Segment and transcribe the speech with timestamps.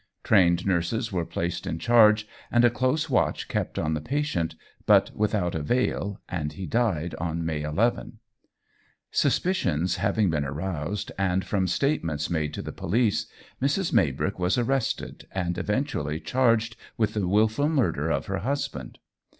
[0.23, 4.55] Trained nurses were placed in charge, and a close watch kept on the patient,
[4.87, 8.17] but without avail, and he died on May 11.
[9.11, 13.27] Suspicions having been aroused, and from statements made to the police,
[13.61, 13.93] Mrs.
[13.93, 18.97] Maybrick was arrested, and eventually charged with the wilful murder of her husband.